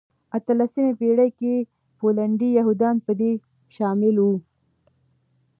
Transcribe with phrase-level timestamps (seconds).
[0.37, 1.53] اتلمسې پېړۍ کې
[1.99, 3.31] پولنډي یهودان په دې
[3.75, 4.33] شامل وو.